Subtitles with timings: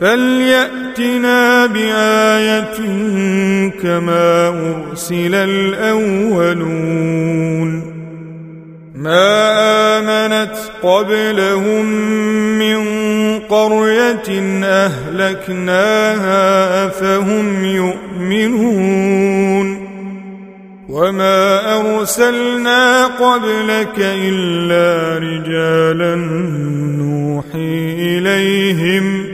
[0.00, 2.78] فليأتنا بآية
[3.82, 6.84] كما أرسل الأولون.
[8.94, 9.50] ما
[9.98, 11.84] آمنت قبلهم
[12.58, 12.78] من
[13.38, 16.40] قرية أهلكناها
[16.86, 19.14] أفهم يؤمنون.
[20.88, 26.16] وما أرسلنا قبلك إلا رجالا
[26.98, 29.33] نوحي إليهم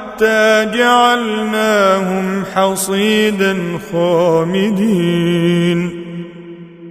[0.21, 3.57] حتى جعلناهم حصيدا
[3.91, 5.79] خامدين.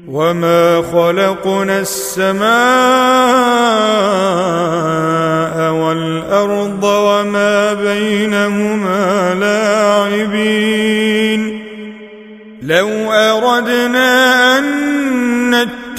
[0.09, 2.51] وما خلقنا السماء
[5.73, 10.61] والارض وما بينهما لاعبين.
[12.63, 15.55] لو اردنا ان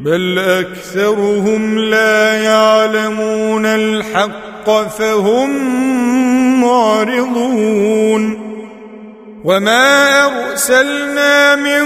[0.00, 5.50] بل أكثرهم لا يعلمون الحق فهم
[6.60, 8.48] معرضون
[9.44, 11.84] وما أرسلنا من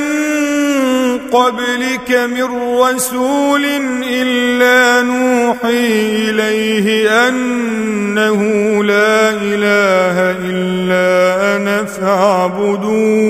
[1.32, 3.64] قبلك من رسول
[4.10, 8.42] إلا نوحي إليه أنه
[8.84, 13.22] لا إله إلا أنا فاعبدون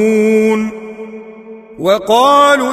[1.79, 2.73] وقالوا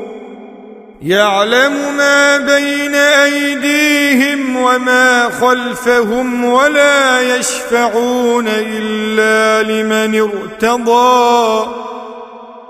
[1.01, 11.71] يعلم ما بين أيديهم وما خلفهم ولا يشفعون إلا لمن ارتضى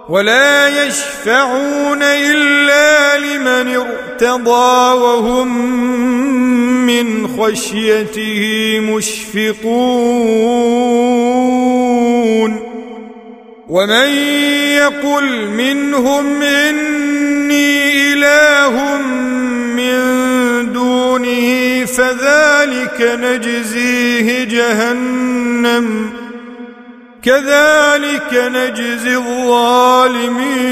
[0.10, 5.68] ولا يشفعون إلا لمن ارتضى وهم
[6.86, 9.72] من خشيته مشفقون
[13.70, 14.08] ومن
[14.78, 17.02] يقل منهم اني
[18.14, 18.98] اله
[19.76, 20.00] من
[20.74, 21.48] دونه
[21.86, 26.10] فذلك نجزيه جهنم
[27.24, 30.72] كذلك نجزي الظالمين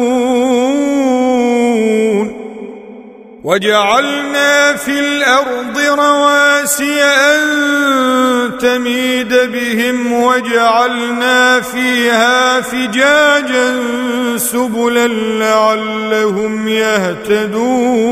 [3.43, 7.41] وجعلنا في الأرض رواسي أن
[8.59, 13.79] تميد بهم وجعلنا فيها فجاجا
[14.37, 15.07] سبلا
[15.39, 18.11] لعلهم يهتدون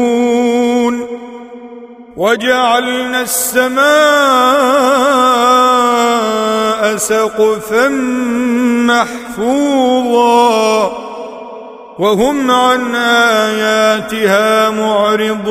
[2.18, 3.80] وجعلنا السماء
[6.98, 7.88] سقفا
[9.40, 10.30] محفوظا
[12.00, 15.50] وهم عن آياتها معرضون.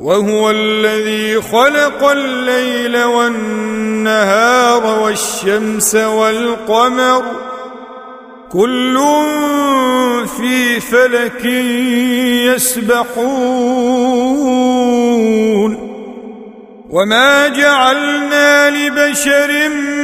[0.00, 7.22] وهو الذي خلق الليل والنهار والشمس والقمر.
[8.52, 8.98] كل
[10.38, 11.44] في فلك
[12.54, 13.38] يسبحون.
[16.90, 19.97] وما جعلنا لبشر من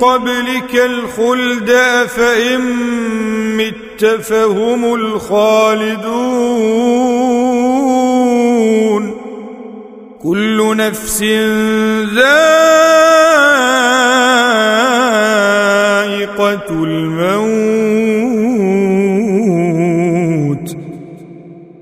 [0.00, 2.60] قبلك الخلد أفإن
[3.56, 6.50] مت فهم الخالدون.
[10.22, 11.22] كل نفس
[12.14, 12.30] ذائقة
[16.70, 17.60] الموت.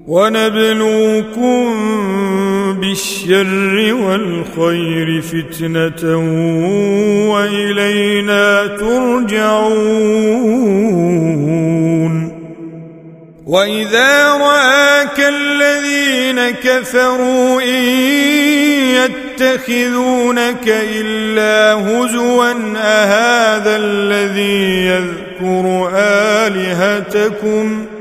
[0.09, 1.68] ونبلوكم
[3.29, 6.03] بالشر والخير فتنة
[7.33, 9.89] وإلينا ترجعون.
[13.47, 17.85] وإذا رآك الذين كفروا إن
[18.97, 27.99] يتخذونك إلا هزوا أهذا الذي يذكر آلهتكم ۖ؟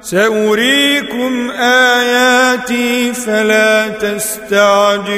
[0.00, 5.16] سأريكم آياتي فلا تستعجلون.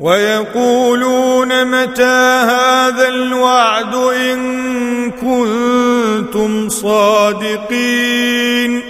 [0.00, 5.87] ويقولون متى هذا الوعد إن كنتم
[6.68, 8.80] صادقين.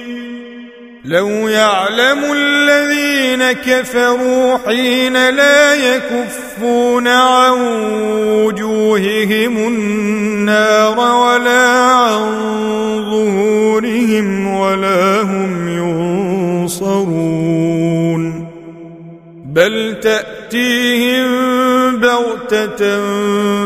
[1.04, 7.52] لو يعلم الذين كفروا حين لا يكفون عن
[8.44, 12.20] وجوههم النار ولا عن
[13.11, 15.68] ظهورهم ولا هم
[16.64, 18.49] ينصرون.
[19.44, 20.00] بل
[20.50, 23.00] تأتيهم بغتة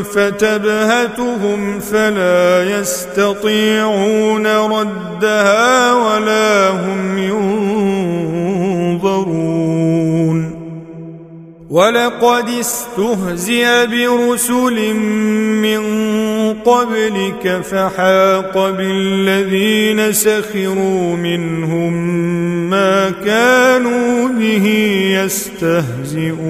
[0.03, 7.52] فتبهتهم فلا يستطيعون ردها ولا هم ينظرون
[11.73, 14.95] ولقد استهزئ برسل
[15.65, 15.83] من
[16.55, 21.93] قبلك فحاق بالذين سخروا منهم
[22.71, 24.67] ما كانوا به
[25.25, 26.43] يستهزئون.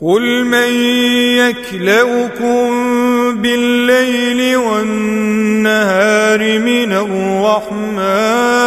[0.00, 0.72] قل من
[1.40, 2.68] يكلؤكم
[3.42, 8.66] بالليل والنهار من الرحمن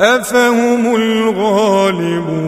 [0.00, 2.42] أفهم الغالبون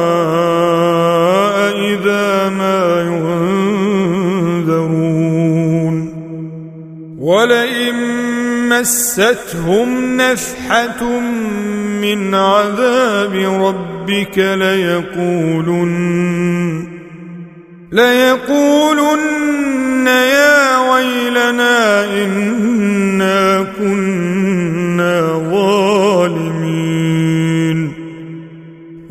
[1.77, 3.01] إذا ما
[4.61, 5.05] ينذرون
[7.19, 7.95] ولئن
[8.69, 11.03] مستهم نفحة
[12.01, 15.95] من عذاب ربك ليقولن
[17.91, 24.34] ليقولن يا ويلنا إنا كنا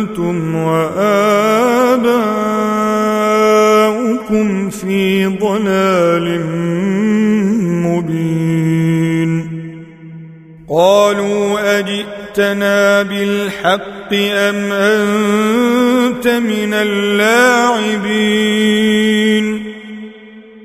[0.00, 1.80] أنتم وآباؤكم
[4.70, 6.46] في ضلال
[7.86, 9.32] مبين.
[10.70, 18.20] قالوا أجئتنا بالحق أم أنت من اللاعبين؟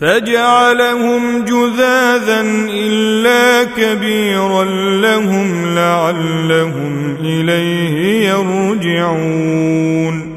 [0.00, 4.64] فجعلهم جذاذا إلا كبيرا
[5.00, 10.36] لهم لعلهم إليه يرجعون.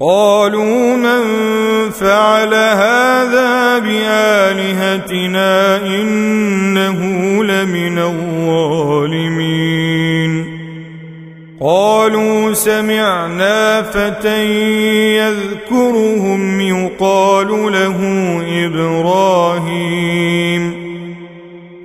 [0.00, 1.22] قالوا من
[1.90, 7.00] فعل هذا بآلهتنا إنه
[7.44, 9.91] لمن الظالمين.
[11.64, 14.44] قالوا سمعنا فتى
[15.16, 17.98] يذكرهم يقال له
[18.66, 20.74] إبراهيم.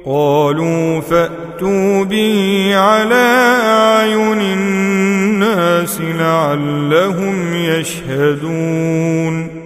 [0.06, 9.57] قالوا فأتوا به على أعين الناس لعلهم يشهدون.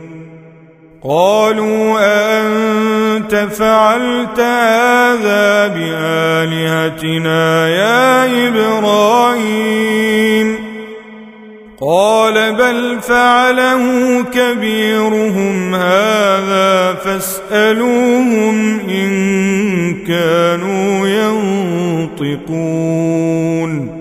[1.03, 10.55] قالوا أنت فعلت هذا بآلهتنا يا إبراهيم؟
[11.81, 13.81] قال بل فعله
[14.33, 19.11] كبيرهم هذا فاسألوهم إن
[20.07, 21.07] كانوا
[22.19, 24.00] ينطقون.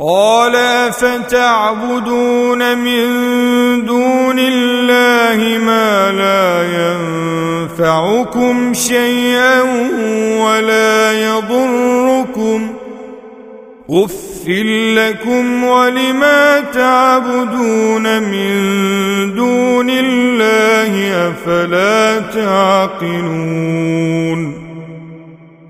[0.00, 0.54] قال
[0.92, 3.04] فتعبدون من
[3.86, 6.62] دون الله ما لا
[7.58, 9.62] ينفعكم شيئا
[10.40, 12.74] ولا يضركم
[13.90, 14.48] أف
[14.96, 18.54] لكم ولما تعبدون من
[19.34, 23.78] دون الله أفلا تعقلون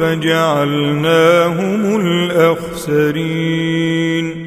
[0.00, 1.96] فجعلناهم
[3.00, 4.46] الأخسرين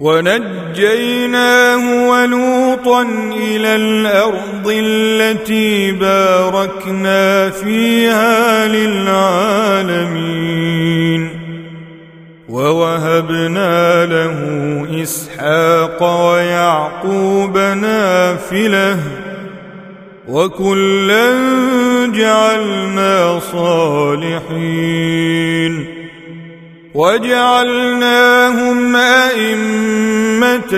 [0.00, 3.02] ونجيناه ولوطا
[3.36, 10.20] إلى الأرض التي باركنا فيها للعالمين
[12.48, 14.36] ووهبنا له
[15.02, 18.98] إسحاق ويعقوب نافلة
[20.30, 21.26] وكلا
[22.06, 25.20] جعلنا صالحين.
[26.94, 30.74] وجعلناهم أئمة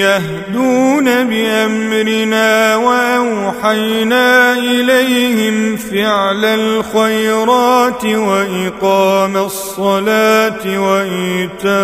[0.00, 11.76] يهدون بأمرنا وأوحينا إليهم فعل الخيرات وإقام الصلاة وإيتاء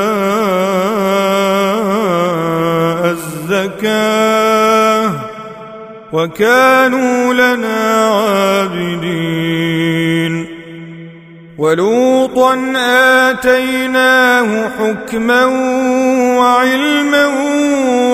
[3.10, 5.01] الزكاة.
[6.12, 9.32] وكانوا لنا عابدين.
[11.58, 12.72] ولوطا
[13.30, 15.44] آتيناه حكما
[16.38, 17.26] وعلما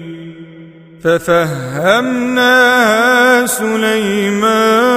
[1.03, 2.91] ففهمناها
[3.45, 4.91] سليمان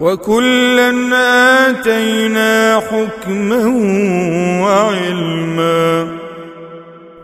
[0.00, 0.90] وكلا
[1.70, 3.66] آتينا حكما
[4.62, 6.08] وعلما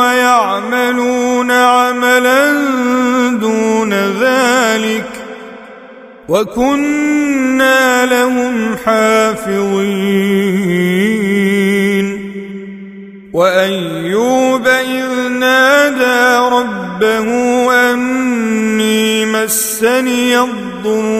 [0.00, 2.52] ويعملون عملا
[3.30, 5.10] دون ذلك
[6.28, 10.40] وكنا لهم حافظين.
[13.32, 17.26] وأيوب إذ نادى ربه
[17.72, 21.19] أني مسني الضر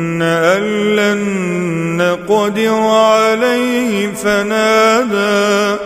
[2.31, 5.79] نقدر عليه فنادى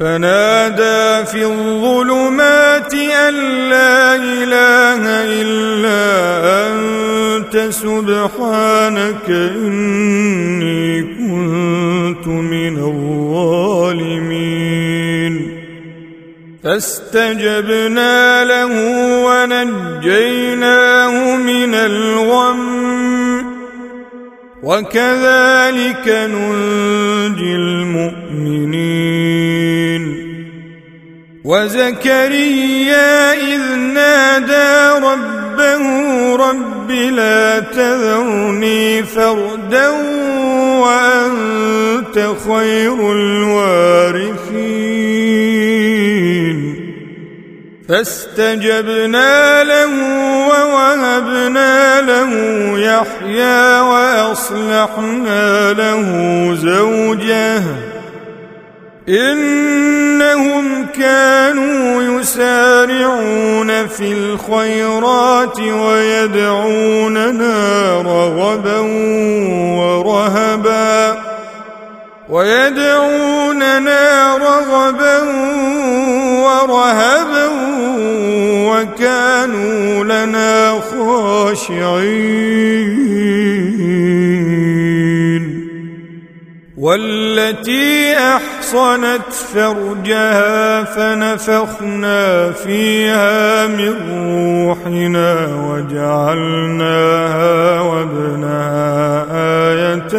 [0.00, 3.34] فنادى في الظلمات أن
[3.68, 5.02] لا إله
[5.42, 6.04] إلا
[6.68, 14.12] أنت سبحانك إني كنت من الظالمين.
[16.64, 18.74] فاستجبنا له
[19.26, 22.91] ونجيناه من الغم.
[24.62, 28.92] وكذلك ننجي المؤمنين.
[31.44, 35.84] وزكريا إذ نادى ربه
[36.36, 39.88] رب لا تذرني فردا
[40.78, 43.82] وأنت خير الوارثين.
[47.88, 49.92] فاستجبنا له
[50.82, 52.30] ووهبنا له
[52.78, 56.06] يحيى وأصلحنا له
[56.54, 57.62] زوجه.
[59.08, 67.56] إنهم كانوا يسارعون في الخيرات ويدعوننا
[68.02, 68.78] رغبا
[69.78, 71.16] ورهبا.
[72.28, 74.02] ويدعوننا
[74.36, 75.18] رغبا
[76.42, 77.46] ورهبا
[78.72, 82.62] وكانوا لنا خاشعين.
[86.82, 93.94] والتي أحصنت فرجها فنفخنا فيها من
[94.68, 95.34] روحنا
[95.68, 97.00] وجعلناها
[97.80, 99.26] وابنها
[99.70, 100.12] آية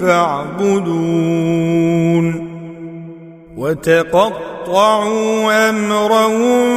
[0.00, 1.70] فاعبدون
[3.56, 6.70] وتقطعوا أمرهم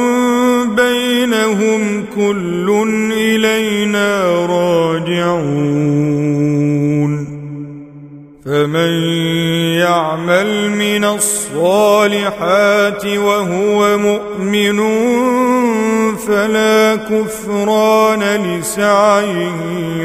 [0.74, 6.04] بينهم كل إلينا راجعون
[8.44, 8.92] فمن
[9.78, 14.78] يعمل من الصالحات وهو مؤمن
[16.16, 20.04] فلا كفران لسعيه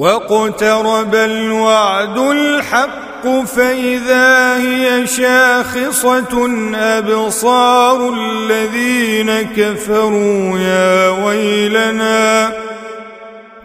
[0.00, 12.52] واقترب الوعد الحق فإذا هي شاخصة أبصار الذين كفروا يا ويلنا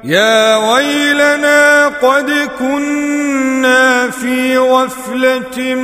[0.04, 5.76] يا ويلنا قد كنا في غفلة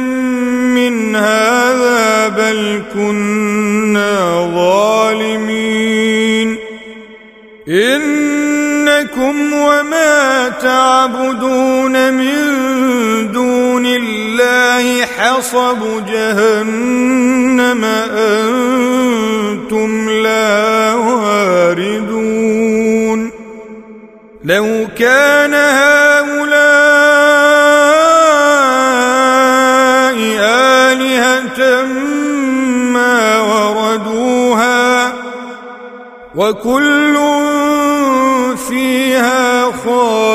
[0.76, 6.58] من هذا بل كنا ظالمين.
[8.82, 22.12] إنكم وما تعبدون من دون الله حصب جهنم أنتم لا واردون
[24.44, 26.92] لو كان هؤلاء
[30.92, 31.84] آلهة
[32.94, 35.14] ما وردوها
[36.36, 37.31] وكل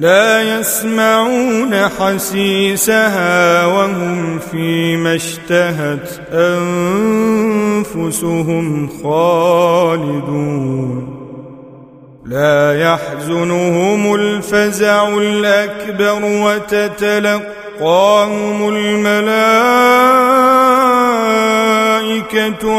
[0.00, 6.20] لا يسمعون حسيسها وهم فيما اشتهت
[7.92, 10.40] أنفسهم خالدون.
[12.24, 17.48] لا يحزنهم الفزع الأكبر وتتلقاهم
[18.68, 19.50] الملائكة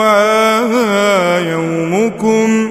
[0.04, 2.71] هذا يومكم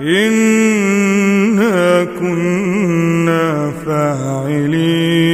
[0.00, 1.80] إنا
[2.20, 5.30] كنا فاعلين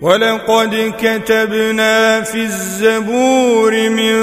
[0.00, 4.14] ولقد كتبنا في الزبور من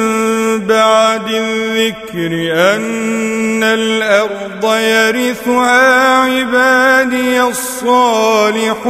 [0.68, 2.32] بعد الذكر
[2.76, 8.90] أن الأرض يرثها عبادي الصالحون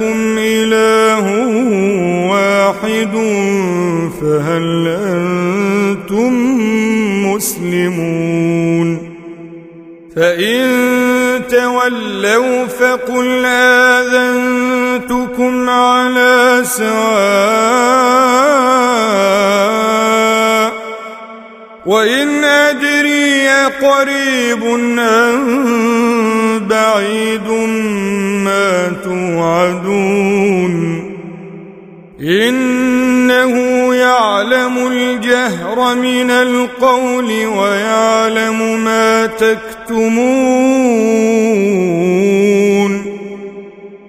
[2.91, 3.15] واحد
[4.21, 6.33] فهل أنتم
[7.33, 9.11] مسلمون
[10.15, 10.61] فإن
[11.49, 13.45] تولوا فقل
[13.95, 14.89] آذنتكم
[15.69, 16.91] على سواء
[21.85, 23.49] وإن أدري
[23.81, 24.63] قريب
[24.99, 27.49] أم بعيد
[28.43, 31.00] ما توعدون
[32.21, 33.55] إنه
[33.95, 40.21] يعلم الجهر من القول ويعلم ما تكتمون.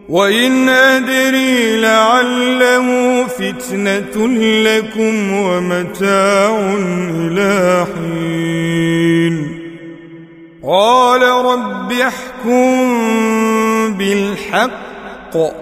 [0.09, 2.87] وإن أدري لعله
[3.27, 4.27] فتنة
[4.63, 6.75] لكم ومتاع
[7.19, 9.59] إلى حين.
[10.65, 12.93] قال رب احكم
[13.99, 15.62] بالحق.